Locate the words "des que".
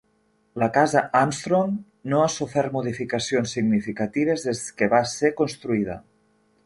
4.49-4.89